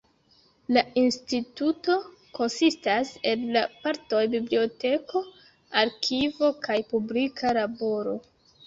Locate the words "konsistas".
2.39-3.11